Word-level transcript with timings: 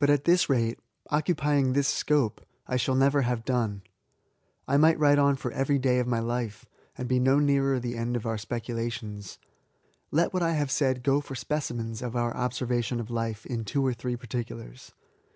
But 0.00 0.10
at 0.10 0.24
this 0.24 0.50
rate» 0.50 0.80
occupying 1.10 1.74
this 1.74 1.88
scope^ 2.02 2.38
I 2.66 2.74
shall 2.76 2.96
never 2.96 3.22
have 3.22 3.44
done, 3.44 3.82
I 4.66 4.76
might 4.76 4.98
write 4.98 5.20
on 5.20 5.36
for 5.36 5.52
every 5.52 5.78
day 5.78 6.00
of 6.00 6.08
my 6.08 6.18
life^ 6.18 6.64
and 6.98 7.06
be 7.06 7.20
no 7.20 7.38
nearer 7.38 7.78
the 7.78 7.94
end 7.96 8.16
of 8.16 8.26
our 8.26 8.34
specu 8.36 8.74
* 8.74 8.74
lations. 8.74 9.38
Let 10.10 10.34
what 10.34 10.42
I 10.42 10.54
have 10.54 10.72
said 10.72 11.04
go 11.04 11.20
for 11.20 11.36
specimens 11.36 12.02
of 12.02 12.16
our 12.16 12.36
observation 12.36 12.98
of 12.98 13.12
life 13.12 13.46
in 13.46 13.64
two 13.64 13.86
or 13.86 13.92
three 13.94 14.16
particulars. 14.16 14.90